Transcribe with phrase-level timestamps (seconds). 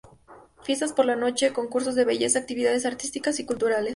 [0.63, 3.89] Fiestas por las noches, concursos de belleza, actividades artísticas y culturales.